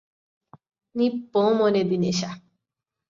[0.95, 2.31] നീ പോ മോനെ ദിനേശാ